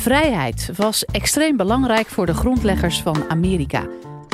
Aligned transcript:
Vrijheid 0.00 0.70
was 0.76 1.04
extreem 1.04 1.56
belangrijk 1.56 2.06
voor 2.06 2.26
de 2.26 2.34
grondleggers 2.34 3.02
van 3.02 3.24
Amerika. 3.28 3.86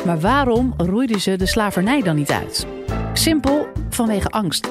Maar 0.04 0.20
waarom 0.20 0.74
roeiden 0.76 1.20
ze 1.20 1.36
de 1.36 1.46
slavernij 1.46 2.02
dan 2.02 2.16
niet 2.16 2.30
uit? 2.30 2.66
Simpel 3.12 3.68
vanwege 3.90 4.28
angst. 4.28 4.68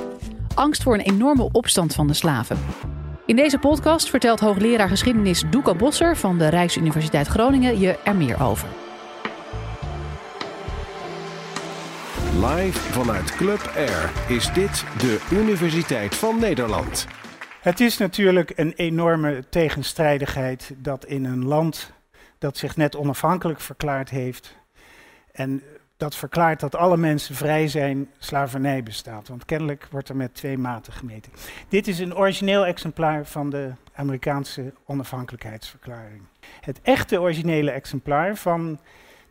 Angst 0.54 0.84
voor 0.84 0.94
een 0.94 1.00
enorme 1.00 1.50
opstand 1.52 1.94
van 1.94 2.08
de 2.08 2.14
slaven. 2.14 2.58
In 3.26 3.36
deze 3.36 3.58
podcast 3.58 4.10
vertelt 4.10 4.40
hoogleraar 4.40 4.90
geschiedenis 4.90 5.44
Doeka 5.50 5.74
Bosser 5.74 6.18
van 6.18 6.38
de 6.38 6.48
Rijksuniversiteit 6.48 7.28
Groningen 7.28 7.80
je 7.80 7.98
er 8.04 8.16
meer 8.16 8.44
over. 8.44 8.68
Live 12.36 12.80
vanuit 12.80 13.36
Club 13.36 13.72
Air 13.76 14.12
is 14.28 14.54
dit 14.54 14.84
de 14.98 15.20
Universiteit 15.32 16.16
van 16.16 16.40
Nederland. 16.40 17.08
Het 17.66 17.80
is 17.80 17.98
natuurlijk 17.98 18.52
een 18.56 18.74
enorme 18.74 19.44
tegenstrijdigheid 19.50 20.74
dat 20.78 21.06
in 21.06 21.26
een 21.26 21.46
land 21.46 21.94
dat 22.38 22.58
zich 22.58 22.76
net 22.76 22.96
onafhankelijk 22.96 23.60
verklaard 23.60 24.10
heeft 24.10 24.58
en 25.32 25.64
dat 25.98 26.16
verklaart 26.16 26.60
dat 26.60 26.76
alle 26.76 26.98
mensen 26.98 27.36
vrij 27.36 27.68
zijn, 27.68 28.10
slavernij 28.18 28.84
bestaat. 28.84 29.28
Want 29.28 29.46
kennelijk 29.46 29.88
wordt 29.92 30.10
er 30.10 30.16
met 30.16 30.36
twee 30.36 30.58
maten 30.58 30.94
gemeten. 30.94 31.32
Dit 31.70 31.88
is 31.88 32.00
een 32.00 32.16
origineel 32.16 32.66
exemplaar 32.66 33.26
van 33.26 33.50
de 33.50 33.72
Amerikaanse 33.94 34.74
onafhankelijkheidsverklaring. 34.86 36.22
Het 36.62 36.82
echte 36.82 37.22
originele 37.22 37.72
exemplaar 37.72 38.36
van 38.36 38.80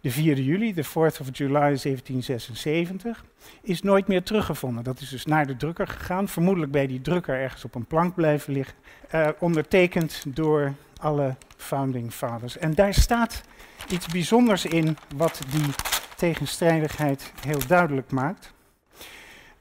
de 0.04 0.10
4 0.10 0.40
juli, 0.40 0.74
de 0.74 0.84
4th 0.84 1.20
of 1.20 1.28
July 1.32 1.52
1776, 1.52 3.24
is 3.62 3.82
nooit 3.82 4.06
meer 4.06 4.22
teruggevonden. 4.22 4.84
Dat 4.84 5.00
is 5.00 5.08
dus 5.08 5.24
naar 5.24 5.46
de 5.46 5.56
drukker 5.56 5.88
gegaan, 5.88 6.28
vermoedelijk 6.28 6.72
bij 6.72 6.86
die 6.86 7.00
drukker 7.00 7.34
ergens 7.34 7.64
op 7.64 7.74
een 7.74 7.86
plank 7.86 8.14
blijven 8.14 8.52
liggen, 8.52 8.74
uh, 9.14 9.28
ondertekend 9.38 10.24
door 10.28 10.74
alle 10.96 11.36
founding 11.56 12.12
fathers. 12.12 12.58
En 12.58 12.74
daar 12.74 12.94
staat 12.94 13.42
iets 13.88 14.06
bijzonders 14.06 14.64
in 14.64 14.96
wat 15.16 15.40
die 15.50 15.74
tegenstrijdigheid 16.16 17.32
heel 17.40 17.66
duidelijk 17.66 18.10
maakt. 18.10 18.52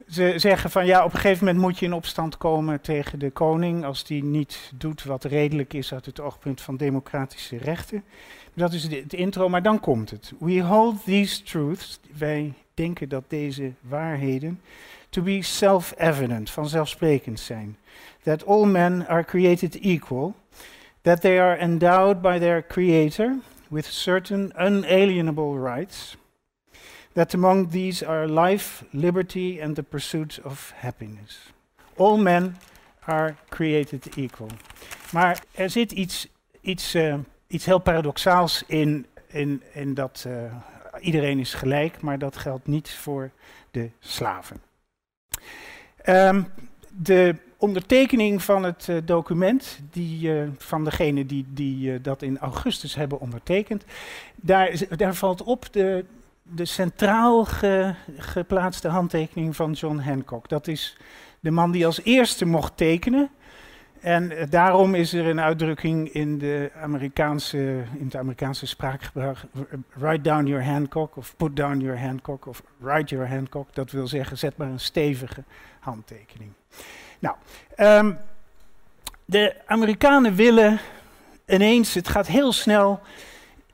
Ze 0.08 0.34
zeggen 0.36 0.70
van 0.70 0.86
ja, 0.86 1.04
op 1.04 1.14
een 1.14 1.20
gegeven 1.20 1.46
moment 1.46 1.64
moet 1.64 1.80
je 1.80 1.86
in 1.86 1.94
opstand 1.94 2.38
komen 2.38 2.82
tegen 2.82 3.20
de 3.20 3.32
koning 3.32 3.86
als 3.86 4.04
die 4.04 4.24
niet 4.24 4.72
doet 4.76 5.04
wat 5.04 5.24
redelijk 5.24 5.74
is 5.74 5.94
uit 5.94 6.06
het 6.06 6.20
oogpunt 6.20 6.62
van 6.62 6.78
democratische 6.78 7.58
rechten. 7.58 8.04
Dat 8.54 8.74
is 8.74 8.84
het 8.84 9.14
intro, 9.14 9.50
maar 9.50 9.62
dan 9.62 9.80
komt 9.80 10.10
het. 10.10 10.34
We 10.40 10.62
hold 10.62 11.04
these 11.04 11.44
truths, 11.44 12.00
wij 12.18 12.54
denken 12.74 13.10
dat 13.10 13.24
deze 13.28 13.72
waarheden, 13.82 14.62
to 15.10 15.22
be 15.22 15.42
self-evident, 15.42 16.50
vanzelfsprekend 16.50 17.40
zijn. 17.40 17.78
That 18.24 18.46
all 18.46 18.66
men 18.66 19.08
are 19.08 19.24
created 19.24 19.80
equal, 19.80 20.36
that 21.02 21.22
they 21.22 21.42
are 21.42 21.58
endowed 21.58 22.22
by 22.22 22.40
their 22.40 22.66
creator 22.68 23.36
with 23.70 23.86
certain 23.86 24.54
unalienable 24.58 25.60
rights, 25.60 26.18
that 27.14 27.34
among 27.34 27.72
these 27.72 28.06
are 28.06 28.28
life, 28.28 28.86
liberty 28.90 29.60
and 29.62 29.76
the 29.76 29.84
pursuit 29.84 30.40
of 30.44 30.72
happiness. 30.76 31.54
All 31.96 32.18
men 32.18 32.58
are 33.00 33.36
created 33.50 34.16
equal. 34.16 34.50
Maar 35.12 35.44
er 35.52 35.70
zit 35.70 35.92
iets, 35.92 36.28
iets 36.62 36.96
uh, 36.96 37.16
iets 37.54 37.66
heel 37.66 37.80
paradoxaals 37.80 38.64
in, 38.68 39.06
in, 39.28 39.62
in 39.74 39.94
dat 39.94 40.26
uh, 40.28 40.34
iedereen 41.00 41.40
is 41.40 41.54
gelijk, 41.54 42.02
maar 42.02 42.20
dat 42.20 42.38
geldt 42.38 42.68
niet 42.68 42.92
voor 42.92 43.32
de 43.72 43.90
slaven. 44.00 44.62
Um, 46.06 46.48
de 46.90 47.36
ondertekening 47.58 48.44
van 48.44 48.64
het 48.64 48.88
uh, 48.90 48.98
document, 49.06 49.80
die, 49.92 50.32
uh, 50.32 50.50
van 50.58 50.84
degene 50.84 51.26
die, 51.26 51.46
die 51.50 52.02
dat 52.02 52.22
in 52.22 52.38
augustus 52.38 52.96
hebben 52.96 53.20
ondertekend, 53.20 53.84
daar, 54.36 54.82
daar 54.98 55.16
valt 55.16 55.44
op 55.44 55.74
de, 55.74 56.06
de 56.42 56.66
centraal 56.66 57.46
ge, 57.46 57.94
geplaatste 58.18 58.88
handtekening 58.88 59.56
van 59.56 59.72
John 59.72 59.98
Hancock. 59.98 60.50
Dat 60.50 60.68
is 60.68 60.98
de 61.40 61.52
man 61.52 61.72
die 61.72 61.86
als 61.86 62.04
eerste 62.04 62.46
mocht 62.46 62.78
tekenen. 62.78 63.30
En 64.04 64.32
uh, 64.32 64.44
daarom 64.50 64.96
is 64.96 65.14
er 65.14 65.26
een 65.26 65.40
uitdrukking 65.40 66.14
in, 66.14 66.38
de 66.38 66.72
Amerikaanse, 66.82 67.58
in 67.98 68.06
het 68.06 68.16
Amerikaanse 68.16 68.66
spraakgebruik, 68.66 69.38
write 69.94 70.22
down 70.22 70.46
your 70.46 70.66
Hancock, 70.66 71.18
of 71.18 71.36
put 71.36 71.56
down 71.56 71.80
your 71.80 72.00
Hancock, 72.00 72.46
of 72.46 72.64
write 72.78 73.16
your 73.16 73.30
Hancock. 73.30 73.68
Dat 73.74 73.92
wil 73.92 74.08
zeggen, 74.08 74.38
zet 74.38 74.58
maar 74.58 74.68
een 74.68 74.80
stevige 74.80 75.44
handtekening. 75.80 76.52
Nou, 77.20 77.36
um, 77.78 78.18
de 79.26 79.56
Amerikanen 79.66 80.36
willen 80.36 80.80
ineens, 81.48 81.94
het 81.94 82.08
gaat 82.08 82.28
heel 82.28 82.52
snel, 82.52 83.00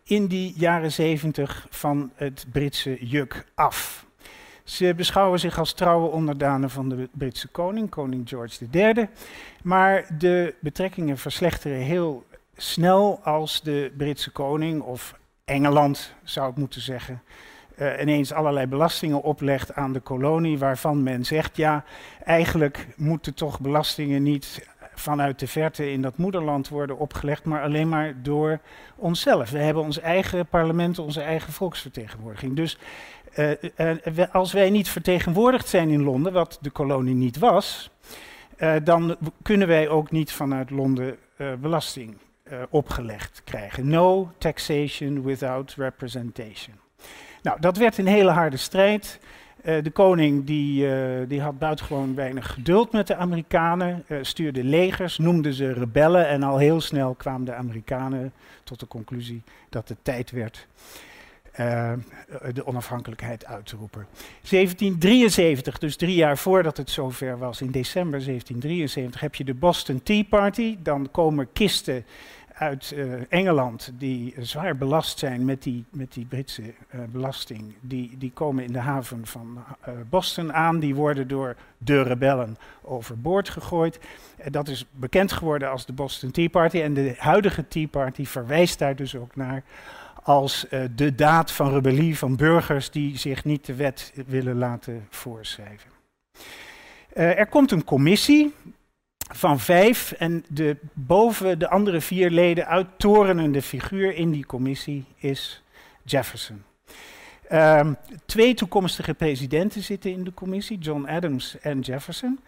in 0.03 0.27
die 0.27 0.53
jaren 0.57 0.91
zeventig 0.91 1.67
van 1.69 2.11
het 2.15 2.45
Britse 2.51 2.97
juk 3.05 3.45
af. 3.55 4.05
Ze 4.69 4.93
beschouwen 4.95 5.39
zich 5.39 5.59
als 5.59 5.73
trouwe 5.73 6.09
onderdanen 6.09 6.69
van 6.69 6.89
de 6.89 7.09
Britse 7.11 7.47
koning, 7.47 7.89
koning 7.89 8.29
George 8.29 8.65
III. 8.71 9.07
Maar 9.63 10.05
de 10.17 10.55
betrekkingen 10.59 11.17
verslechteren 11.17 11.77
heel 11.77 12.23
snel 12.55 13.19
als 13.23 13.61
de 13.61 13.91
Britse 13.97 14.31
koning, 14.31 14.81
of 14.81 15.15
Engeland 15.45 16.13
zou 16.23 16.49
ik 16.51 16.57
moeten 16.57 16.81
zeggen, 16.81 17.21
uh, 17.79 18.01
ineens 18.01 18.33
allerlei 18.33 18.67
belastingen 18.67 19.21
oplegt 19.21 19.75
aan 19.75 19.93
de 19.93 19.99
kolonie, 19.99 20.59
waarvan 20.59 21.03
men 21.03 21.25
zegt, 21.25 21.57
ja, 21.57 21.83
eigenlijk 22.23 22.87
moeten 22.97 23.33
toch 23.33 23.59
belastingen 23.59 24.23
niet 24.23 24.67
vanuit 24.99 25.39
de 25.39 25.47
verte 25.47 25.91
in 25.91 26.01
dat 26.01 26.17
moederland 26.17 26.69
worden 26.69 26.97
opgelegd, 26.97 27.43
maar 27.43 27.61
alleen 27.61 27.89
maar 27.89 28.13
door 28.21 28.59
onszelf. 28.95 29.49
We 29.49 29.57
hebben 29.57 29.83
ons 29.83 29.99
eigen 29.99 30.47
parlement, 30.47 30.99
onze 30.99 31.21
eigen 31.21 31.53
volksvertegenwoordiging. 31.53 32.55
Dus 32.55 32.77
uh, 33.35 33.51
uh, 34.17 34.23
als 34.31 34.53
wij 34.53 34.69
niet 34.69 34.89
vertegenwoordigd 34.89 35.67
zijn 35.67 35.89
in 35.89 36.03
Londen, 36.03 36.33
wat 36.33 36.57
de 36.61 36.69
kolonie 36.69 37.15
niet 37.15 37.37
was, 37.37 37.89
uh, 38.57 38.75
dan 38.83 39.17
kunnen 39.41 39.67
wij 39.67 39.89
ook 39.89 40.11
niet 40.11 40.31
vanuit 40.31 40.69
Londen 40.69 41.17
belasting 41.59 42.17
opgelegd 42.69 43.41
krijgen. 43.43 43.87
No 43.87 44.31
taxation 44.37 45.23
without 45.23 45.73
representation. 45.77 46.75
Nou, 47.41 47.59
dat 47.59 47.77
werd 47.77 47.97
een 47.97 48.07
hele 48.07 48.31
harde 48.31 48.57
strijd. 48.57 49.19
de 49.63 49.91
koning 49.93 50.45
die, 50.45 50.87
die 51.27 51.41
had 51.41 51.59
buitengewoon 51.59 52.15
weinig 52.15 52.53
geduld 52.53 52.91
met 52.91 53.07
de 53.07 53.15
Amerikanen, 53.15 54.05
stuurde 54.21 54.63
legers, 54.63 55.17
noemde 55.17 55.53
ze 55.53 55.73
rebellen 55.73 56.27
en 56.27 56.43
al 56.43 56.57
heel 56.57 56.81
snel 56.81 57.13
kwamen 57.13 57.45
de 57.45 57.53
Amerikanen 57.53 58.33
tot 58.63 58.79
de 58.79 58.87
conclusie 58.87 59.41
dat 59.69 59.89
het 59.89 59.97
tijd 60.01 60.31
werd 60.31 60.67
uh, 61.59 61.91
de 62.53 62.65
onafhankelijkheid 62.65 63.45
uit 63.45 63.65
te 63.65 63.75
roepen. 63.75 64.07
1773, 64.49 65.77
dus 65.77 65.95
drie 65.95 66.15
jaar 66.15 66.37
voordat 66.37 66.77
het 66.77 66.89
zover 66.89 67.37
was, 67.37 67.61
in 67.61 67.71
december 67.71 68.25
1773, 68.25 69.21
heb 69.21 69.35
je 69.35 69.43
de 69.43 69.53
Boston 69.53 70.03
Tea 70.03 70.23
Party. 70.23 70.77
Dan 70.83 71.11
komen 71.11 71.51
kisten 71.53 72.05
uit 72.53 72.93
uh, 72.95 73.13
Engeland 73.29 73.91
die 73.97 74.35
zwaar 74.39 74.77
belast 74.77 75.19
zijn 75.19 75.45
met 75.45 75.63
die, 75.63 75.85
met 75.89 76.13
die 76.13 76.25
Britse 76.25 76.61
uh, 76.61 77.01
belasting. 77.11 77.73
Die, 77.81 78.17
die 78.17 78.31
komen 78.31 78.63
in 78.63 78.73
de 78.73 78.79
haven 78.79 79.25
van 79.25 79.63
Boston 80.09 80.53
aan. 80.53 80.79
Die 80.79 80.95
worden 80.95 81.27
door 81.27 81.55
de 81.77 82.01
rebellen 82.01 82.57
overboord 82.81 83.49
gegooid. 83.49 83.99
dat 84.51 84.67
is 84.67 84.85
bekend 84.91 85.31
geworden 85.31 85.69
als 85.69 85.85
de 85.85 85.93
Boston 85.93 86.31
Tea 86.31 86.49
Party. 86.49 86.81
En 86.81 86.93
de 86.93 87.15
huidige 87.17 87.67
Tea 87.67 87.87
Party 87.87 88.25
verwijst 88.25 88.79
daar 88.79 88.95
dus 88.95 89.15
ook 89.15 89.35
naar 89.35 89.63
als 90.23 90.65
uh, 90.71 90.83
de 90.95 91.15
daad 91.15 91.51
van 91.51 91.73
rebellie 91.73 92.17
van 92.17 92.35
burgers 92.35 92.91
die 92.91 93.17
zich 93.17 93.43
niet 93.43 93.65
de 93.65 93.75
wet 93.75 94.13
willen 94.27 94.57
laten 94.57 95.07
voorschrijven. 95.09 95.89
Uh, 97.13 97.39
er 97.39 97.47
komt 97.47 97.71
een 97.71 97.83
commissie 97.83 98.53
van 99.33 99.59
vijf 99.59 100.11
en 100.11 100.45
de, 100.49 100.77
boven 100.93 101.59
de 101.59 101.69
andere 101.69 102.01
vier 102.01 102.29
leden 102.29 102.67
uittorenende 102.67 103.61
figuur 103.61 104.15
in 104.15 104.31
die 104.31 104.45
commissie 104.45 105.05
is 105.17 105.63
Jefferson. 106.03 106.63
Uh, 107.51 107.87
twee 108.25 108.53
toekomstige 108.53 109.13
presidenten 109.13 109.83
zitten 109.83 110.11
in 110.11 110.23
de 110.23 110.33
commissie, 110.33 110.77
John 110.77 111.05
Adams 111.05 111.59
en 111.59 111.79
Jefferson. 111.79 112.39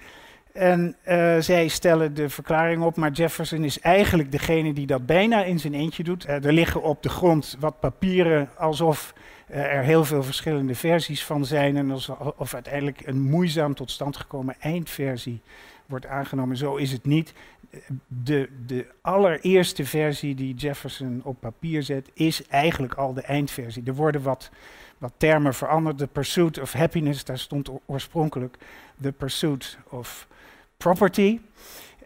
En 0.53 0.95
uh, 1.07 1.37
zij 1.39 1.67
stellen 1.67 2.13
de 2.13 2.29
verklaring 2.29 2.83
op, 2.83 2.95
maar 2.95 3.11
Jefferson 3.11 3.63
is 3.63 3.79
eigenlijk 3.79 4.31
degene 4.31 4.73
die 4.73 4.85
dat 4.85 5.05
bijna 5.05 5.43
in 5.43 5.59
zijn 5.59 5.73
eentje 5.73 6.03
doet. 6.03 6.27
Uh, 6.27 6.45
er 6.45 6.53
liggen 6.53 6.81
op 6.81 7.03
de 7.03 7.09
grond 7.09 7.57
wat 7.59 7.79
papieren 7.79 8.49
alsof 8.57 9.13
uh, 9.51 9.57
er 9.57 9.83
heel 9.83 10.05
veel 10.05 10.23
verschillende 10.23 10.75
versies 10.75 11.25
van 11.25 11.45
zijn 11.45 11.77
en 11.77 11.91
alsof 11.91 12.53
uiteindelijk 12.53 13.07
een 13.07 13.21
moeizaam 13.21 13.75
tot 13.75 13.91
stand 13.91 14.17
gekomen 14.17 14.55
eindversie 14.59 15.41
wordt 15.85 16.05
aangenomen. 16.05 16.57
Zo 16.57 16.75
is 16.75 16.91
het 16.91 17.05
niet. 17.05 17.33
De, 18.07 18.49
de 18.65 18.85
allereerste 19.01 19.85
versie 19.85 20.35
die 20.35 20.53
Jefferson 20.53 21.21
op 21.23 21.39
papier 21.39 21.83
zet, 21.83 22.09
is 22.13 22.47
eigenlijk 22.47 22.93
al 22.93 23.13
de 23.13 23.21
eindversie. 23.21 23.83
Er 23.85 23.95
worden 23.95 24.21
wat, 24.21 24.49
wat 24.97 25.13
termen 25.17 25.53
veranderd. 25.53 25.97
The 25.97 26.07
pursuit 26.07 26.59
of 26.59 26.73
happiness, 26.73 27.23
daar 27.23 27.39
stond 27.39 27.69
oorspronkelijk 27.85 28.57
the 29.01 29.11
pursuit 29.11 29.77
of 29.89 30.27
property. 30.83 31.39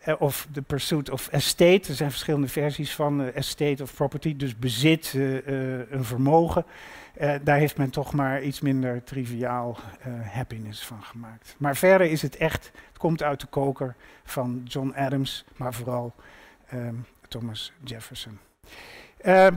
eh, 0.01 0.13
of 0.19 0.47
The 0.51 0.61
Pursuit 0.61 1.09
of 1.09 1.27
Estate. 1.27 1.89
Er 1.89 1.95
zijn 1.95 2.09
verschillende 2.09 2.47
versies 2.47 2.95
van 2.95 3.21
uh, 3.21 3.35
Estate 3.35 3.83
of 3.83 3.93
Property, 3.93 4.35
dus 4.35 4.57
bezit, 4.57 5.13
een 5.13 6.03
vermogen. 6.03 6.65
daar 7.43 7.57
heeft 7.57 7.77
men 7.77 7.89
toch 7.89 8.13
maar 8.13 8.41
iets 8.41 8.61
minder 8.61 9.03
triviaal 9.03 9.77
happiness 10.31 10.85
van 10.85 11.03
gemaakt. 11.03 11.55
Maar 11.57 11.75
verder 11.75 12.07
is 12.07 12.21
het 12.21 12.37
echt, 12.37 12.71
het 12.87 12.97
komt 12.97 13.23
uit 13.23 13.39
de 13.39 13.47
koker 13.47 13.95
van 14.23 14.61
John 14.63 14.93
Adams, 14.95 15.45
maar 15.55 15.73
vooral 15.73 16.13
ehm, 16.67 16.95
Thomas 17.27 17.73
Jefferson. 17.83 18.39
Ehm, 19.17 19.53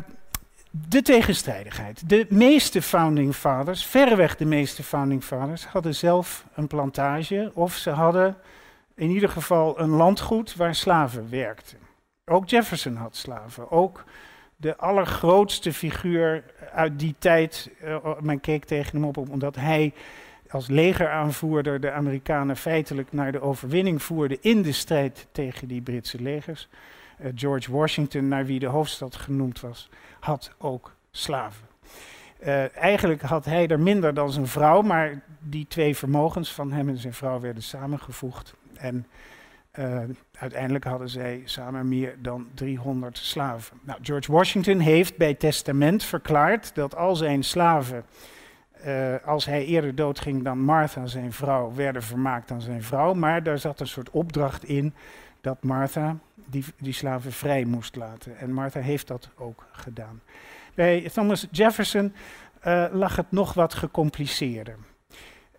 de 0.70 1.02
tegenstrijdigheid. 1.02 2.08
De 2.08 2.26
meeste 2.28 2.82
founding 2.82 3.34
fathers, 3.34 3.86
verreweg 3.86 4.36
de 4.36 4.44
meeste 4.44 4.82
founding 4.82 5.24
fathers, 5.24 5.64
hadden 5.64 5.94
zelf 5.94 6.44
een 6.54 6.66
plantage 6.66 7.50
of 7.54 7.74
ze 7.74 7.90
hadden 7.90 8.36
in 8.98 9.10
ieder 9.10 9.28
geval 9.28 9.80
een 9.80 9.90
landgoed 9.90 10.56
waar 10.56 10.74
slaven 10.74 11.30
werkten. 11.30 11.78
Ook 12.24 12.48
Jefferson 12.48 12.96
had 12.96 13.16
slaven. 13.16 13.70
Ook 13.70 14.04
de 14.56 14.76
allergrootste 14.76 15.72
figuur 15.72 16.44
uit 16.72 16.98
die 16.98 17.14
tijd, 17.18 17.70
uh, 17.84 18.20
men 18.20 18.40
keek 18.40 18.64
tegen 18.64 18.92
hem 18.92 19.04
op 19.04 19.16
omdat 19.16 19.56
hij 19.56 19.92
als 20.50 20.68
legeraanvoerder 20.68 21.80
de 21.80 21.90
Amerikanen 21.90 22.56
feitelijk 22.56 23.12
naar 23.12 23.32
de 23.32 23.40
overwinning 23.40 24.02
voerde 24.02 24.38
in 24.40 24.62
de 24.62 24.72
strijd 24.72 25.26
tegen 25.32 25.68
die 25.68 25.82
Britse 25.82 26.22
legers. 26.22 26.68
Uh, 27.20 27.30
George 27.34 27.72
Washington, 27.72 28.28
naar 28.28 28.46
wie 28.46 28.58
de 28.58 28.66
hoofdstad 28.66 29.16
genoemd 29.16 29.60
was, 29.60 29.88
had 30.20 30.52
ook 30.58 30.94
slaven. 31.10 31.66
Uh, 32.46 32.76
eigenlijk 32.76 33.22
had 33.22 33.44
hij 33.44 33.68
er 33.68 33.80
minder 33.80 34.14
dan 34.14 34.32
zijn 34.32 34.46
vrouw, 34.46 34.82
maar 34.82 35.22
die 35.38 35.66
twee 35.68 35.96
vermogens 35.96 36.52
van 36.52 36.72
hem 36.72 36.88
en 36.88 36.96
zijn 36.96 37.14
vrouw 37.14 37.40
werden 37.40 37.62
samengevoegd. 37.62 38.54
En 38.78 39.06
uh, 39.78 40.00
uiteindelijk 40.38 40.84
hadden 40.84 41.08
zij 41.08 41.42
samen 41.44 41.88
meer 41.88 42.16
dan 42.18 42.48
300 42.54 43.18
slaven. 43.18 43.80
Nou, 43.82 43.98
George 44.02 44.32
Washington 44.32 44.78
heeft 44.78 45.16
bij 45.16 45.34
testament 45.34 46.04
verklaard 46.04 46.74
dat 46.74 46.96
al 46.96 47.16
zijn 47.16 47.42
slaven, 47.42 48.04
uh, 48.86 49.14
als 49.24 49.44
hij 49.44 49.64
eerder 49.64 49.94
doodging 49.94 50.44
dan 50.44 50.58
Martha, 50.58 51.06
zijn 51.06 51.32
vrouw, 51.32 51.72
werden 51.74 52.02
vermaakt 52.02 52.48
dan 52.48 52.60
zijn 52.60 52.82
vrouw. 52.82 53.14
Maar 53.14 53.42
daar 53.42 53.58
zat 53.58 53.80
een 53.80 53.86
soort 53.86 54.10
opdracht 54.10 54.64
in 54.64 54.94
dat 55.40 55.62
Martha 55.62 56.16
die, 56.34 56.64
die 56.78 56.92
slaven 56.92 57.32
vrij 57.32 57.64
moest 57.64 57.96
laten. 57.96 58.38
En 58.38 58.52
Martha 58.52 58.80
heeft 58.80 59.06
dat 59.06 59.30
ook 59.36 59.66
gedaan. 59.72 60.20
Bij 60.74 61.10
Thomas 61.12 61.46
Jefferson 61.50 62.12
uh, 62.66 62.84
lag 62.92 63.16
het 63.16 63.30
nog 63.30 63.54
wat 63.54 63.74
gecompliceerder. 63.74 64.76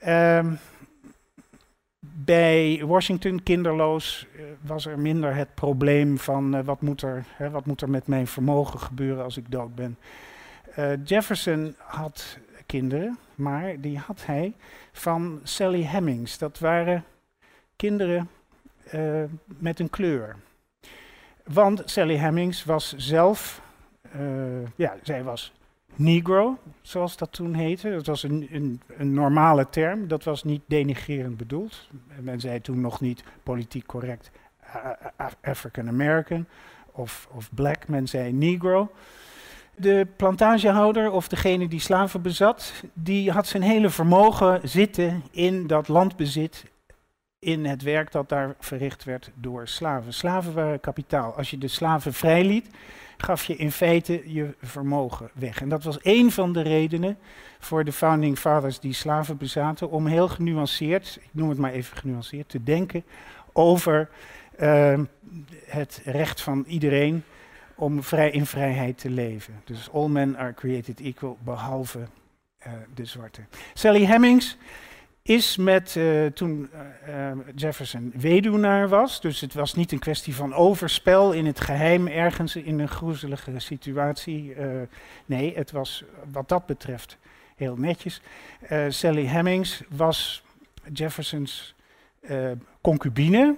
Um, 0.07 0.59
bij 2.29 2.83
Washington, 2.85 3.43
kinderloos, 3.43 4.27
uh, 4.35 4.41
was 4.61 4.85
er 4.85 4.99
minder 4.99 5.35
het 5.35 5.53
probleem 5.53 6.17
van 6.17 6.55
uh, 6.55 6.61
wat, 6.63 6.81
moet 6.81 7.01
er, 7.01 7.25
hè, 7.27 7.49
wat 7.49 7.65
moet 7.65 7.81
er 7.81 7.89
met 7.89 8.07
mijn 8.07 8.27
vermogen 8.27 8.79
gebeuren 8.79 9.23
als 9.23 9.37
ik 9.37 9.51
dood 9.51 9.75
ben. 9.75 9.97
Jefferson 11.03 11.75
had 11.77 12.37
kinderen, 12.65 13.17
maar 13.35 13.81
die 13.81 13.97
had 13.97 14.25
hij 14.25 14.53
van 14.91 15.39
Sally 15.43 15.83
Hemings. 15.83 16.37
Dat 16.37 16.59
waren 16.59 17.03
kinderen 17.75 18.29
met 19.45 19.79
een 19.79 19.89
kleur. 19.89 20.35
Want 21.43 21.81
Sally 21.85 22.15
Hemings 22.15 22.63
was 22.63 22.93
zelf, 22.97 23.61
ja, 24.75 24.95
zij 25.03 25.23
was 25.23 25.53
Negro, 25.95 26.57
zoals 26.81 27.17
dat 27.17 27.31
toen 27.31 27.53
heette. 27.53 27.89
Dat 27.89 28.05
was 28.05 28.23
een, 28.23 28.47
een, 28.51 28.81
een, 28.97 29.13
normale 29.13 29.69
term, 29.69 30.07
dat 30.07 30.23
was 30.23 30.43
niet 30.43 30.61
denigrerend 30.67 31.37
bedoeld. 31.37 31.89
Men 32.19 32.39
zei 32.39 32.61
toen 32.61 32.81
nog 32.81 33.01
niet 33.01 33.23
politiek 33.43 33.85
correct 33.85 34.31
African 35.41 35.87
American 35.87 36.45
of, 36.91 37.27
of 37.31 37.49
black, 37.53 37.87
men 37.87 38.07
zei 38.07 38.33
Negro. 38.33 38.91
De 39.75 40.07
plantagehouder 40.15 41.11
of 41.11 41.27
degene 41.27 41.67
die 41.67 41.79
slaven 41.79 42.21
bezat, 42.21 42.73
die 42.93 43.31
had 43.31 43.47
zijn 43.47 43.63
hele 43.63 43.89
vermogen 43.89 44.69
zitten 44.69 45.23
in 45.31 45.67
dat 45.67 45.87
landbezit 45.87 46.65
in 47.39 47.65
het 47.65 47.81
werk 47.81 48.11
dat 48.11 48.29
daar 48.29 48.55
verricht 48.59 49.03
werd 49.03 49.31
door 49.35 49.67
slaven. 49.67 50.13
Slaven 50.13 50.53
waren 50.53 50.79
kapitaal. 50.79 51.33
Als 51.33 51.49
je 51.49 51.57
de 51.57 51.67
slaven 51.67 52.13
vrijliet, 52.13 52.69
gaf 53.17 53.45
je 53.45 53.55
in 53.55 53.71
feite 53.71 54.33
je 54.33 54.55
vermogen 54.61 55.29
weg. 55.33 55.61
En 55.61 55.69
dat 55.69 55.83
was 55.83 55.99
één 55.99 56.31
van 56.31 56.53
de 56.53 56.61
redenen 56.61 57.17
voor 57.59 57.83
de 57.83 57.91
founding 57.91 58.39
fathers 58.39 58.79
die 58.79 58.93
slaven 58.93 59.37
bezaten, 59.37 59.89
om 59.89 60.07
heel 60.07 60.27
genuanceerd, 60.27 61.19
ik 61.21 61.29
noem 61.31 61.49
het 61.49 61.57
maar 61.57 61.71
even 61.71 61.97
genuanceerd, 61.97 62.49
te 62.49 62.63
denken 62.63 63.03
over 63.53 64.09
uh, 64.59 64.99
het 65.65 66.01
recht 66.05 66.41
van 66.41 66.63
iedereen 66.67 67.23
om 67.75 68.03
vrij 68.03 68.31
in 68.31 68.45
vrijheid 68.45 68.97
te 68.97 69.09
leven. 69.09 69.61
Dus 69.63 69.91
all 69.91 70.07
men 70.07 70.37
are 70.37 70.53
created 70.53 70.99
equal, 70.99 71.37
behalve 71.43 71.99
uh, 72.67 72.73
de 72.93 73.05
zwarte. 73.05 73.41
Sally 73.73 74.05
Hemings 74.05 74.57
is 75.29 75.57
met 75.57 75.95
uh, 75.95 76.25
toen 76.25 76.69
uh, 77.07 77.31
Jefferson 77.55 78.13
weduwnaar 78.15 78.87
was. 78.87 79.21
Dus 79.21 79.41
het 79.41 79.53
was 79.53 79.73
niet 79.73 79.91
een 79.91 79.99
kwestie 79.99 80.35
van 80.35 80.53
overspel 80.53 81.31
in 81.31 81.45
het 81.45 81.59
geheim 81.59 82.07
ergens 82.07 82.55
in 82.55 82.79
een 82.79 82.87
groezelige 82.87 83.59
situatie. 83.59 84.55
Nee, 85.25 85.55
het 85.55 85.71
was 85.71 86.03
wat 86.31 86.49
dat 86.49 86.65
betreft 86.65 87.17
heel 87.55 87.75
netjes. 87.75 88.21
Sally 88.89 89.25
Hemings 89.25 89.83
was 89.89 90.43
Jeffersons 90.93 91.75
concubine, 92.81 93.55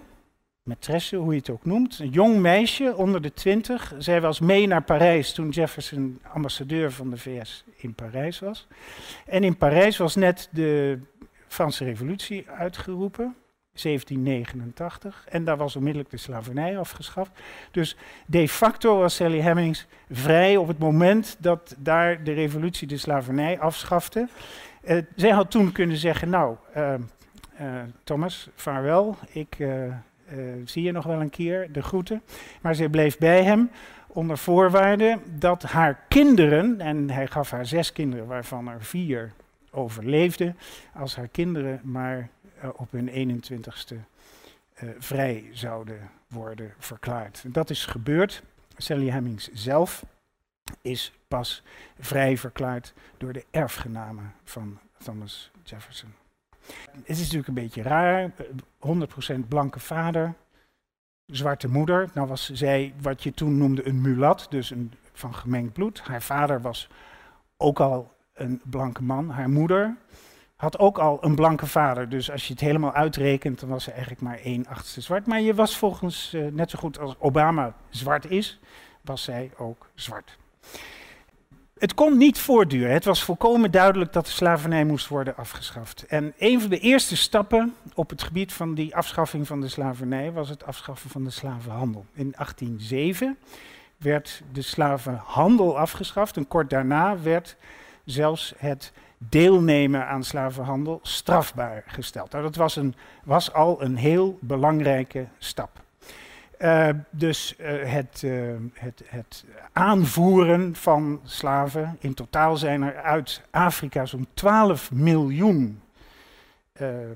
maîtresse, 0.64 1.16
hoe 1.16 1.34
je 1.34 1.40
het 1.40 1.50
ook 1.50 1.66
noemt. 1.66 2.00
Een 2.00 2.10
jong 2.10 2.38
meisje 2.38 2.96
onder 2.96 3.22
de 3.22 3.34
twintig. 3.34 3.94
Zij 3.98 4.22
was 4.22 4.40
mee 4.40 4.68
naar 4.68 4.84
Parijs 4.84 5.34
toen 5.34 5.50
Jefferson 5.50 6.20
ambassadeur 6.34 6.92
van 6.92 7.10
de 7.10 7.18
VS 7.18 7.64
in 7.76 7.94
Parijs 7.94 8.40
was. 8.40 8.68
En 9.26 9.44
in 9.44 9.58
Parijs 9.58 9.98
was 9.98 10.16
net 10.16 10.50
de 10.52 11.00
Franse 11.52 11.84
Revolutie 11.84 12.50
uitgeroepen, 12.50 13.36
1789. 13.74 15.26
En 15.30 15.46
daar 15.46 15.58
was 15.58 15.76
onmiddellijk 15.76 16.12
de 16.12 16.18
slavernij 16.18 16.78
afgeschaft. 16.78 17.32
Dus 17.72 17.98
de 18.26 18.48
facto 18.48 18.98
was 18.98 19.16
Sally 19.16 19.40
Hemings 19.40 19.88
vrij 20.12 20.58
op 20.58 20.68
het 20.68 20.78
moment 20.78 21.38
dat 21.40 21.76
daar 21.78 22.24
de 22.24 22.34
revolutie 22.34 22.88
de 22.88 22.98
slavernij 22.98 23.60
afschafte. 23.60 24.28
Uh, 24.84 24.98
zij 25.16 25.30
had 25.30 25.52
toen 25.52 25.72
kunnen 25.72 25.98
zeggen, 25.98 26.30
nou, 26.30 26.56
uh, 26.78 26.94
uh, 27.62 27.82
Thomas, 28.04 28.50
vaarwel, 28.56 29.18
ik 29.32 29.58
zie 30.66 30.84
je 30.84 30.92
nog 30.92 31.06
wel 31.06 31.22
een 31.22 31.30
keer, 31.30 31.72
de 31.72 31.82
groeten. 31.84 32.22
Maar 32.62 32.76
zij 32.76 32.90
bleef 32.90 33.18
bij 33.18 33.44
hem 33.44 33.72
onder 34.08 34.38
voorwaarde 34.38 35.20
dat 35.40 35.64
haar 35.64 36.00
kinderen, 36.08 36.82
en 36.82 37.10
hij 37.10 37.28
gaf 37.28 37.52
haar 37.52 37.66
zes 37.66 37.92
kinderen, 37.92 38.28
waarvan 38.28 38.68
er 38.68 38.84
vier 38.84 39.32
overleefde, 39.72 40.56
als 40.94 41.16
haar 41.16 41.28
kinderen 41.28 41.82
maar 41.84 42.30
uh, 42.64 42.70
op 42.76 42.92
hun 42.92 43.42
21ste 43.42 43.96
uh, 43.96 44.90
vrij 45.00 45.50
zouden 45.52 46.10
worden 46.28 46.74
verklaard. 46.78 47.44
dat 47.48 47.70
is 47.70 47.86
gebeurd. 47.86 48.44
Sally 48.78 49.10
Hemings 49.10 49.50
zelf 49.54 50.06
is 50.82 51.14
pas 51.28 51.64
vrij 52.00 52.38
verklaard 52.38 52.94
door 53.18 53.34
de 53.34 53.46
erfgenamen 53.52 54.34
van 54.44 54.80
Thomas 54.98 55.52
Jefferson. 55.64 56.14
Het 56.92 57.10
is 57.10 57.20
natuurlijk 57.20 57.48
een 57.48 57.54
beetje 57.54 57.82
raar, 57.82 58.32
100% 58.88 59.48
blanke 59.48 59.80
vader, 59.80 60.34
zwarte 61.26 61.68
moeder. 61.68 62.10
Nou 62.14 62.28
was 62.28 62.50
zij 62.50 62.94
wat 63.02 63.24
je 63.24 63.34
toen 63.34 63.58
noemde 63.58 63.88
een 63.88 64.02
mulat, 64.02 64.48
dus 64.50 64.70
een, 64.70 64.94
van 65.14 65.36
gemengd 65.36 65.74
bloed. 65.74 66.02
Haar 66.02 66.22
vader 66.22 66.62
was 66.62 66.90
ook 67.58 67.80
al 67.80 68.14
een 68.34 68.62
blanke 68.64 69.04
man. 69.04 69.30
Haar 69.30 69.50
moeder 69.50 69.98
had 70.56 70.80
ook 70.80 70.98
al 70.98 71.18
een 71.22 71.36
blanke 71.36 71.68
vader. 71.68 72.10
Dus 72.10 72.32
als 72.32 72.48
je 72.48 72.54
het 72.54 72.62
helemaal 72.62 72.94
uitrekent, 72.94 73.60
dan 73.60 73.70
was 73.70 73.84
ze 73.84 73.92
eigenlijk 73.92 74.22
maar 74.22 74.40
één 74.40 74.68
achtste 74.68 75.02
zwart. 75.02 75.28
Maar 75.28 75.42
je 75.42 75.54
was 75.54 75.78
volgens, 75.78 76.34
uh, 76.34 76.52
net 76.52 76.70
zo 76.70 76.80
goed 76.80 77.00
als 77.00 77.16
Obama 77.20 77.76
zwart 77.90 78.30
is, 78.30 78.60
was 79.02 79.24
zij 79.24 79.52
ook 79.58 79.90
zwart. 79.96 80.38
Het 81.78 81.94
kon 81.94 82.18
niet 82.18 82.40
voortduren. 82.40 82.94
Het 82.94 83.06
was 83.06 83.24
volkomen 83.24 83.72
duidelijk 83.72 84.14
dat 84.14 84.26
de 84.26 84.32
slavernij 84.32 84.86
moest 84.86 85.08
worden 85.08 85.36
afgeschaft. 85.36 86.06
En 86.06 86.34
een 86.38 86.62
van 86.62 86.70
de 86.70 86.80
eerste 86.80 87.16
stappen 87.16 87.76
op 87.94 88.10
het 88.10 88.24
gebied 88.24 88.54
van 88.54 88.74
die 88.74 88.96
afschaffing 88.96 89.48
van 89.48 89.62
de 89.62 89.68
slavernij 89.68 90.32
was 90.32 90.50
het 90.50 90.66
afschaffen 90.66 91.10
van 91.10 91.24
de 91.24 91.30
slavenhandel. 91.30 92.06
In 92.14 92.32
1807 92.32 93.38
werd 93.98 94.42
de 94.52 94.62
slavenhandel 94.62 95.78
afgeschaft 95.78 96.38
en 96.38 96.48
kort 96.48 96.70
daarna 96.70 97.22
werd 97.22 97.58
zelfs 98.06 98.54
het 98.58 98.92
deelnemen 99.30 100.08
aan 100.08 100.24
slavenhandel 100.24 101.00
strafbaar 101.02 101.84
gesteld. 101.86 102.32
Nou, 102.32 102.44
dat 102.44 102.56
was, 102.56 102.76
een, 102.76 102.96
was 103.24 103.54
al 103.54 103.82
een 103.82 103.96
heel 103.96 104.38
belangrijke 104.42 105.26
stap. 105.38 105.70
Uh, 106.60 106.90
dus 107.10 107.56
uh, 107.60 107.68
het, 107.84 108.22
uh, 108.26 108.54
het, 108.74 109.04
het, 109.06 109.46
aanvoeren 109.72 110.76
van 110.76 111.20
slaven, 111.24 111.98
in 112.00 112.14
totaal 112.14 112.58
zijn 112.58 112.82
er 112.82 112.96
uit 112.96 113.42
Afrika 113.52 114.06
zo'n 114.06 114.28
12 114.34 114.92
miljoen 114.92 115.82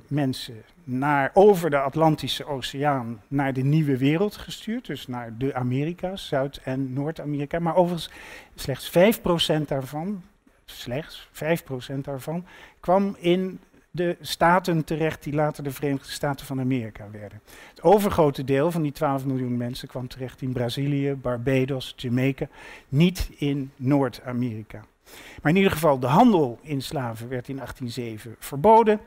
mensen 0.07 0.63
naar, 0.83 1.31
over 1.33 1.69
de 1.69 1.79
Atlantische 1.79 2.45
Oceaan 2.45 3.21
naar 3.27 3.53
de 3.53 3.61
nieuwe 3.61 3.97
wereld 3.97 4.35
gestuurd. 4.35 4.85
Dus 4.85 5.07
naar 5.07 5.37
de 5.37 5.53
Amerika's, 5.53 6.27
Zuid- 6.27 6.61
en 6.63 6.93
Noord-Amerika. 6.93 7.59
Maar 7.59 7.75
overigens 7.75 8.09
slechts 8.55 8.91
5% 9.59 9.61
daarvan, 9.67 10.23
slechts 10.65 11.27
5% 11.93 11.95
daarvan, 12.01 12.45
kwam 12.79 13.15
in 13.19 13.59
de 13.91 14.17
staten 14.21 14.83
terecht 14.83 15.23
die 15.23 15.33
later 15.33 15.63
de 15.63 15.71
Verenigde 15.71 16.11
Staten 16.11 16.45
van 16.45 16.59
Amerika 16.59 17.09
werden. 17.11 17.41
Het 17.69 17.81
overgrote 17.81 18.43
deel 18.43 18.71
van 18.71 18.81
die 18.81 18.91
12 18.91 19.25
miljoen 19.25 19.57
mensen 19.57 19.87
kwam 19.87 20.07
terecht 20.07 20.41
in 20.41 20.53
Brazilië, 20.53 21.13
Barbados, 21.13 21.93
Jamaica, 21.95 22.47
niet 22.89 23.29
in 23.37 23.71
Noord-Amerika. 23.75 24.85
Maar 25.41 25.51
in 25.51 25.57
ieder 25.57 25.71
geval, 25.71 25.99
de 25.99 26.07
handel 26.07 26.59
in 26.61 26.81
slaven 26.81 27.29
werd 27.29 27.47
in 27.47 27.55
1807 27.55 28.35
verboden. 28.39 28.99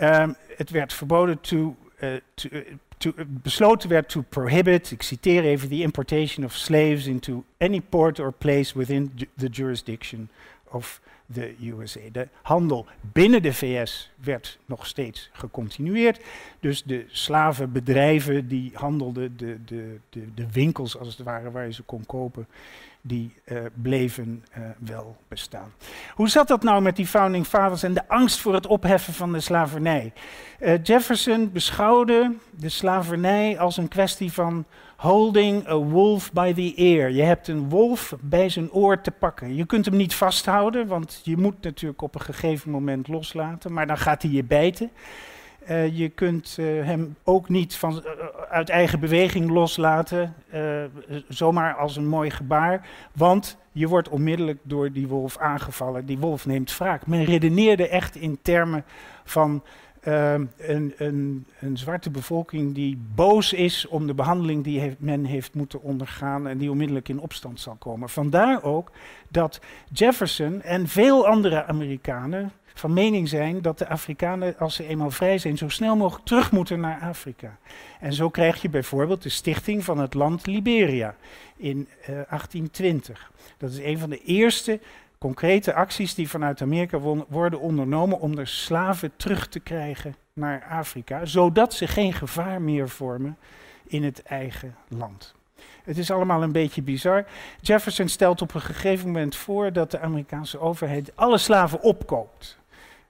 Um, 0.00 0.36
het 0.56 0.70
werd 0.70 0.92
verboden 0.92 1.40
to, 1.40 1.76
uh, 2.00 2.14
to, 2.34 2.48
uh, 2.52 2.60
to, 3.00 3.12
besloten 3.26 3.88
werd 3.88 4.08
to 4.08 4.24
prohibit, 4.28 4.90
ik 4.90 5.02
citeer 5.02 5.44
even, 5.44 5.68
the 5.68 5.82
importation 5.82 6.44
of 6.44 6.56
slaves 6.56 7.06
into 7.06 7.44
any 7.58 7.80
port 7.80 8.18
or 8.18 8.32
place 8.32 8.78
within 8.78 9.12
the 9.36 9.48
jurisdiction 9.48 10.28
of 10.64 11.00
de 11.26 11.54
USA. 11.62 12.00
De 12.12 12.28
handel 12.42 12.86
binnen 13.00 13.42
de 13.42 13.52
VS 13.52 14.10
werd 14.22 14.58
nog 14.66 14.86
steeds 14.86 15.30
gecontinueerd. 15.32 16.20
Dus 16.60 16.82
de 16.82 17.04
slavenbedrijven 17.08 18.48
die 18.48 18.70
handelden, 18.74 19.36
de, 19.36 19.58
de, 19.64 19.98
de, 20.10 20.34
de 20.34 20.52
winkels 20.52 20.98
als 20.98 21.16
het 21.16 21.26
ware 21.26 21.50
waar 21.50 21.66
je 21.66 21.72
ze 21.72 21.82
kon 21.82 22.06
kopen, 22.06 22.46
die 23.02 23.34
uh, 23.44 23.58
bleven 23.74 24.44
uh, 24.58 24.64
wel 24.78 25.16
bestaan. 25.28 25.72
Hoe 26.14 26.28
zat 26.28 26.48
dat 26.48 26.62
nou 26.62 26.82
met 26.82 26.96
die 26.96 27.06
founding 27.06 27.46
fathers 27.46 27.82
en 27.82 27.94
de 27.94 28.08
angst 28.08 28.40
voor 28.40 28.54
het 28.54 28.66
opheffen 28.66 29.12
van 29.12 29.32
de 29.32 29.40
slavernij? 29.40 30.12
Uh, 30.60 30.82
Jefferson 30.82 31.52
beschouwde 31.52 32.34
de 32.50 32.68
slavernij 32.68 33.58
als 33.58 33.76
een 33.76 33.88
kwestie 33.88 34.32
van 34.32 34.64
holding 34.96 35.68
a 35.68 35.76
wolf 35.76 36.32
by 36.32 36.52
the 36.52 36.74
ear. 36.74 37.10
Je 37.10 37.22
hebt 37.22 37.48
een 37.48 37.68
wolf 37.68 38.14
bij 38.20 38.48
zijn 38.48 38.72
oor 38.72 39.00
te 39.00 39.10
pakken. 39.10 39.54
Je 39.54 39.66
kunt 39.66 39.84
hem 39.84 39.96
niet 39.96 40.14
vasthouden, 40.14 40.86
want 40.86 41.20
je 41.24 41.36
moet 41.36 41.62
natuurlijk 41.62 42.02
op 42.02 42.14
een 42.14 42.20
gegeven 42.20 42.70
moment 42.70 43.08
loslaten, 43.08 43.72
maar 43.72 43.86
dan 43.86 43.98
gaat 43.98 44.22
hij 44.22 44.30
je 44.30 44.44
bijten. 44.44 44.90
Je 45.92 46.08
kunt 46.14 46.56
hem 46.60 47.16
ook 47.24 47.48
niet 47.48 47.76
van, 47.76 48.04
uit 48.50 48.68
eigen 48.68 49.00
beweging 49.00 49.50
loslaten, 49.50 50.34
zomaar 51.28 51.74
als 51.74 51.96
een 51.96 52.06
mooi 52.06 52.30
gebaar, 52.30 52.86
want 53.12 53.58
je 53.72 53.88
wordt 53.88 54.08
onmiddellijk 54.08 54.58
door 54.62 54.92
die 54.92 55.08
wolf 55.08 55.38
aangevallen. 55.38 56.06
Die 56.06 56.18
wolf 56.18 56.46
neemt 56.46 56.78
wraak. 56.78 57.06
Men 57.06 57.24
redeneerde 57.24 57.88
echt 57.88 58.16
in 58.16 58.38
termen 58.42 58.84
van 59.24 59.62
een, 60.00 60.94
een, 60.96 61.46
een, 61.60 61.76
zwarte 61.76 62.10
bevolking 62.10 62.74
die 62.74 62.98
boos 63.14 63.52
is 63.52 63.86
om 63.86 64.06
de 64.06 64.14
behandeling 64.14 64.64
die 64.64 64.80
heeft, 64.80 64.96
men 64.98 65.24
heeft 65.24 65.54
moeten 65.54 65.82
ondergaan 65.82 66.46
en 66.46 66.58
die 66.58 66.70
onmiddellijk 66.70 67.08
in 67.08 67.20
opstand 67.20 67.60
zal 67.60 67.74
komen. 67.74 68.08
Vandaar 68.08 68.62
ook 68.62 68.90
dat 69.28 69.60
Jefferson 69.92 70.62
en 70.62 70.88
veel 70.88 71.26
andere 71.26 71.64
Amerikanen 71.64 72.52
van 72.80 72.92
mening 72.92 73.28
zijn 73.28 73.62
dat 73.62 73.78
de 73.78 73.88
Afrikanen, 73.88 74.58
als 74.58 74.74
ze 74.74 74.86
eenmaal 74.86 75.10
vrij 75.10 75.38
zijn, 75.38 75.56
zo 75.56 75.68
snel 75.68 75.96
mogelijk 75.96 76.26
terug 76.26 76.52
moeten 76.52 76.80
naar 76.80 77.00
Afrika. 77.00 77.58
En 78.00 78.12
zo 78.12 78.30
krijg 78.30 78.62
je 78.62 78.68
bijvoorbeeld 78.68 79.22
de 79.22 79.28
stichting 79.28 79.84
van 79.84 79.98
het 79.98 80.14
land 80.14 80.46
Liberia 80.46 81.16
in 81.56 81.88
uh, 82.00 82.06
1820. 82.06 83.30
Dat 83.56 83.70
is 83.70 83.78
een 83.78 83.98
van 83.98 84.10
de 84.10 84.22
eerste 84.22 84.80
concrete 85.20 85.74
acties 85.74 86.14
die 86.14 86.28
vanuit 86.28 86.62
Amerika 86.62 86.98
worden 87.28 87.60
ondernomen 87.60 88.20
om 88.20 88.36
de 88.36 88.44
slaven 88.44 89.12
terug 89.16 89.48
te 89.48 89.60
krijgen 89.60 90.14
naar 90.32 90.66
Afrika, 90.70 91.24
zodat 91.24 91.74
ze 91.74 91.86
geen 91.86 92.12
gevaar 92.12 92.62
meer 92.62 92.88
vormen 92.88 93.36
in 93.86 94.04
het 94.04 94.22
eigen 94.22 94.74
land. 94.88 95.34
Het 95.84 95.98
is 95.98 96.10
allemaal 96.10 96.42
een 96.42 96.52
beetje 96.52 96.82
bizar. 96.82 97.24
Jefferson 97.60 98.08
stelt 98.08 98.42
op 98.42 98.54
een 98.54 98.60
gegeven 98.60 99.06
moment 99.06 99.36
voor 99.36 99.72
dat 99.72 99.90
de 99.90 99.98
Amerikaanse 99.98 100.58
overheid 100.58 101.12
alle 101.14 101.38
slaven 101.38 101.82
opkoopt. 101.82 102.58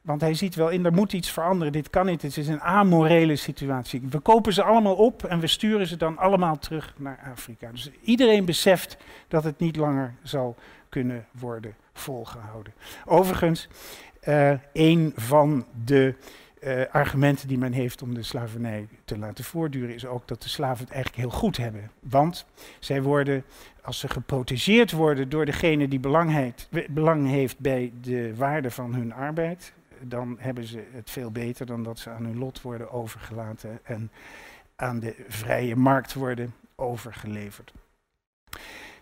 Want 0.00 0.20
hij 0.20 0.34
ziet 0.34 0.54
wel 0.54 0.68
in, 0.68 0.84
er 0.84 0.92
moet 0.92 1.12
iets 1.12 1.30
veranderen, 1.30 1.72
dit 1.72 1.90
kan 1.90 2.06
niet, 2.06 2.22
het 2.22 2.36
is 2.36 2.48
een 2.48 2.60
amorele 2.60 3.36
situatie. 3.36 4.02
We 4.10 4.18
kopen 4.18 4.52
ze 4.52 4.62
allemaal 4.62 4.94
op 4.94 5.24
en 5.24 5.40
we 5.40 5.46
sturen 5.46 5.86
ze 5.86 5.96
dan 5.96 6.18
allemaal 6.18 6.58
terug 6.58 6.94
naar 6.96 7.30
Afrika. 7.32 7.70
Dus 7.70 7.90
iedereen 8.02 8.44
beseft 8.44 8.96
dat 9.28 9.44
het 9.44 9.58
niet 9.58 9.76
langer 9.76 10.14
zal 10.22 10.56
kunnen 10.88 11.26
worden 11.30 11.74
volgehouden. 12.00 12.72
Overigens, 13.04 13.68
uh, 14.28 14.52
een 14.72 15.12
van 15.16 15.66
de 15.84 16.14
uh, 16.60 16.82
argumenten 16.90 17.48
die 17.48 17.58
men 17.58 17.72
heeft 17.72 18.02
om 18.02 18.14
de 18.14 18.22
slavernij 18.22 18.88
te 19.04 19.18
laten 19.18 19.44
voortduren, 19.44 19.94
is 19.94 20.06
ook 20.06 20.28
dat 20.28 20.42
de 20.42 20.48
slaven 20.48 20.84
het 20.84 20.94
eigenlijk 20.94 21.22
heel 21.22 21.38
goed 21.38 21.56
hebben. 21.56 21.90
Want 22.00 22.46
zij 22.78 23.02
worden, 23.02 23.44
als 23.82 23.98
ze 23.98 24.08
geprotegeerd 24.08 24.92
worden 24.92 25.28
door 25.28 25.44
degene 25.44 25.88
die 25.88 26.00
belang 26.90 27.28
heeft 27.28 27.58
bij 27.58 27.92
de 28.00 28.34
waarde 28.36 28.70
van 28.70 28.94
hun 28.94 29.12
arbeid, 29.12 29.72
dan 30.00 30.36
hebben 30.38 30.64
ze 30.64 30.84
het 30.92 31.10
veel 31.10 31.30
beter 31.30 31.66
dan 31.66 31.82
dat 31.82 31.98
ze 31.98 32.10
aan 32.10 32.24
hun 32.24 32.38
lot 32.38 32.62
worden 32.62 32.90
overgelaten 32.90 33.78
en 33.82 34.10
aan 34.76 35.00
de 35.00 35.14
vrije 35.28 35.76
markt 35.76 36.14
worden 36.14 36.54
overgeleverd. 36.74 37.72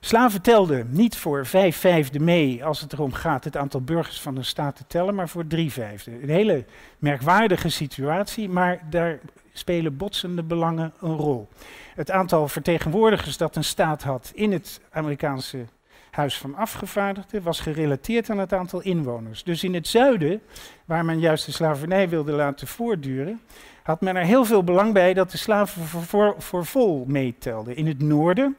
Slaven 0.00 0.42
telden 0.42 0.86
niet 0.90 1.16
voor 1.16 1.46
vijf 1.46 1.76
vijfde 1.76 2.20
mee 2.20 2.64
als 2.64 2.80
het 2.80 2.92
erom 2.92 3.12
gaat 3.12 3.44
het 3.44 3.56
aantal 3.56 3.80
burgers 3.80 4.20
van 4.20 4.36
een 4.36 4.44
staat 4.44 4.76
te 4.76 4.84
tellen, 4.86 5.14
maar 5.14 5.28
voor 5.28 5.46
drie 5.46 5.72
vijfde. 5.72 6.22
Een 6.22 6.28
hele 6.28 6.64
merkwaardige 6.98 7.68
situatie, 7.68 8.48
maar 8.48 8.80
daar 8.90 9.18
spelen 9.52 9.96
botsende 9.96 10.42
belangen 10.42 10.92
een 11.00 11.16
rol. 11.16 11.48
Het 11.94 12.10
aantal 12.10 12.48
vertegenwoordigers 12.48 13.36
dat 13.36 13.56
een 13.56 13.64
staat 13.64 14.02
had 14.02 14.30
in 14.34 14.52
het 14.52 14.80
Amerikaanse 14.90 15.64
Huis 16.10 16.38
van 16.38 16.54
Afgevaardigden 16.54 17.42
was 17.42 17.60
gerelateerd 17.60 18.30
aan 18.30 18.38
het 18.38 18.52
aantal 18.52 18.80
inwoners. 18.80 19.42
Dus 19.42 19.64
in 19.64 19.74
het 19.74 19.88
zuiden, 19.88 20.40
waar 20.84 21.04
men 21.04 21.20
juist 21.20 21.46
de 21.46 21.52
slavernij 21.52 22.08
wilde 22.08 22.32
laten 22.32 22.66
voortduren, 22.66 23.40
had 23.82 24.00
men 24.00 24.16
er 24.16 24.24
heel 24.24 24.44
veel 24.44 24.64
belang 24.64 24.92
bij 24.92 25.14
dat 25.14 25.30
de 25.30 25.38
slaven 25.38 25.82
voor, 25.82 26.02
voor, 26.02 26.34
voor 26.38 26.66
vol 26.66 27.04
meetelden. 27.06 27.76
In 27.76 27.86
het 27.86 28.02
noorden 28.02 28.56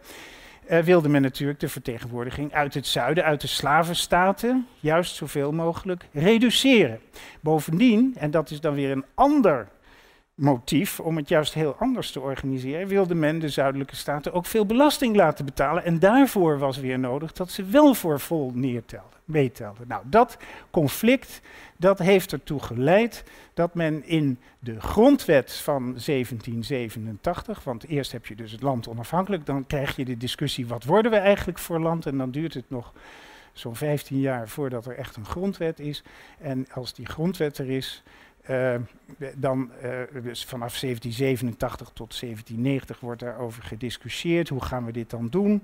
uh, 0.70 0.80
wilde 0.80 1.10
men 1.10 1.22
natuurlijk 1.22 1.60
de 1.60 1.70
vertegenwoordiging 1.70 2.54
uit 2.54 2.74
het 2.74 2.88
zuiden, 2.88 3.24
uit 3.24 3.42
de 3.42 3.48
slavenstaten, 3.48 4.68
juist 4.80 5.16
zoveel 5.16 5.52
mogelijk 5.52 6.08
reduceren. 6.14 7.00
Bovendien, 7.42 8.16
en 8.18 8.32
dat 8.32 8.52
is 8.52 8.60
dan 8.62 8.74
weer 8.74 8.92
een 8.92 9.06
ander 9.14 9.68
motief 10.40 11.00
om 11.00 11.18
het 11.18 11.30
juist 11.30 11.54
heel 11.54 11.76
anders 11.76 12.12
te 12.12 12.20
organiseren, 12.20 12.88
wilde 12.88 13.16
men 13.16 13.40
de 13.40 13.50
zuidelijke 13.50 13.96
staten 13.96 14.34
ook 14.34 14.46
veel 14.46 14.66
belasting 14.66 15.16
laten 15.16 15.46
betalen. 15.46 15.84
En 15.86 16.00
daarvoor 16.00 16.60
was 16.60 16.78
weer 16.78 17.00
nodig 17.00 17.32
dat 17.32 17.52
ze 17.52 17.64
wel 17.64 17.94
voor 17.94 18.20
vol 18.20 18.52
neertelden, 18.54 19.20
meetelden. 19.26 19.88
Nou, 19.88 20.04
dat 20.06 20.38
conflict 20.72 21.42
dat 21.78 22.00
heeft 22.00 22.32
ertoe 22.32 22.60
geleid 22.60 23.24
dat 23.54 23.74
men 23.74 24.06
in 24.06 24.40
de 24.60 24.82
grondwet 24.82 25.54
van 25.54 25.84
1787, 25.84 27.64
want 27.64 27.88
eerst 27.88 28.12
heb 28.12 28.26
je 28.26 28.36
dus 28.36 28.52
het 28.52 28.62
land 28.62 28.88
onafhankelijk, 28.88 29.46
dan 29.46 29.68
krijg 29.68 29.96
je 29.96 30.06
de 30.06 30.18
discussie 30.18 30.68
wat 30.68 30.84
worden 30.84 31.12
we 31.12 31.18
eigenlijk 31.18 31.60
voor 31.60 31.80
land 31.80 32.06
en 32.06 32.18
dan 32.18 32.32
duurt 32.32 32.54
het 32.54 32.70
nog 32.70 32.94
zo'n 33.54 33.76
15 33.76 34.20
jaar 34.20 34.50
voordat 34.50 34.86
er 34.86 34.98
echt 34.98 35.16
een 35.16 35.26
grondwet 35.26 35.80
is. 35.80 36.04
En 36.40 36.68
als 36.74 36.94
die 36.94 37.06
grondwet 37.06 37.58
er 37.58 37.70
is, 37.70 38.04
uh, 38.50 38.76
dan, 39.36 39.72
uh, 39.84 39.90
vanaf 40.34 40.80
1787 40.80 41.88
tot 41.94 42.20
1790 42.20 43.00
wordt 43.00 43.22
daarover 43.22 43.64
gediscussieerd. 43.64 44.50
Hoe 44.50 44.64
gaan 44.64 44.86
we 44.86 44.92
dit 44.92 45.10
dan 45.10 45.28
doen? 45.28 45.64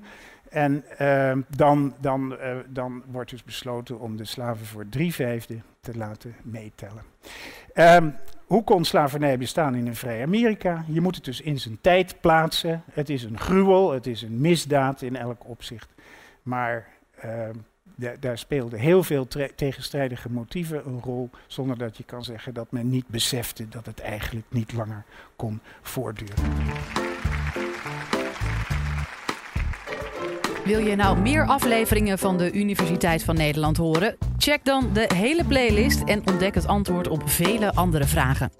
En 0.49 0.83
uh, 1.01 1.31
dan, 1.55 1.93
dan, 1.99 2.37
dan 2.67 3.03
wordt 3.11 3.29
dus 3.29 3.43
besloten 3.43 3.99
om 3.99 4.17
de 4.17 4.25
slaven 4.25 4.65
voor 4.65 4.85
drie 4.89 5.13
vijfde 5.13 5.59
te 5.79 5.97
laten 5.97 6.35
meetellen. 6.43 7.03
Um, 7.73 8.15
hoe 8.45 8.63
kon 8.63 8.85
slavernij 8.85 9.37
bestaan 9.37 9.75
in 9.75 9.87
een 9.87 9.95
vrij 9.95 10.21
Amerika? 10.23 10.85
Je 10.87 11.01
moet 11.01 11.15
het 11.15 11.25
dus 11.25 11.41
in 11.41 11.59
zijn 11.59 11.77
tijd 11.81 12.21
plaatsen. 12.21 12.83
Het 12.91 13.09
is 13.09 13.23
een 13.23 13.39
gruwel, 13.39 13.91
het 13.91 14.07
is 14.07 14.21
een 14.21 14.41
misdaad 14.41 15.01
in 15.01 15.15
elk 15.15 15.47
opzicht. 15.49 15.89
Maar 16.43 16.87
daar 18.19 18.37
speelden 18.37 18.79
heel 18.79 19.03
veel 19.03 19.27
tegenstrijdige 19.55 20.29
motieven 20.31 20.87
een 20.87 21.01
rol, 21.01 21.29
zonder 21.47 21.77
dat 21.77 21.97
je 21.97 22.03
kan 22.03 22.23
zeggen 22.23 22.53
dat 22.53 22.71
men 22.71 22.89
niet 22.89 23.07
besefte 23.07 23.67
dat 23.69 23.85
het 23.85 23.99
eigenlijk 23.99 24.45
niet 24.49 24.73
langer 24.73 25.03
kon 25.35 25.59
voortduren. 25.81 26.35
Wil 30.65 30.79
je 30.79 30.95
nou 30.95 31.17
meer 31.17 31.45
afleveringen 31.45 32.19
van 32.19 32.37
de 32.37 32.51
Universiteit 32.51 33.23
van 33.23 33.35
Nederland 33.35 33.77
horen? 33.77 34.15
Check 34.37 34.65
dan 34.65 34.93
de 34.93 35.09
hele 35.15 35.45
playlist 35.45 36.03
en 36.03 36.27
ontdek 36.27 36.55
het 36.55 36.67
antwoord 36.67 37.07
op 37.07 37.29
vele 37.29 37.73
andere 37.73 38.05
vragen. 38.05 38.51